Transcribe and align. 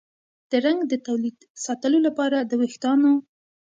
د 0.51 0.51
رنګ 0.65 0.79
د 0.87 0.93
تولید 1.07 1.37
ساتلو 1.65 1.99
لپاره 2.07 2.37
د 2.41 2.51
ویښتانو 2.61 3.11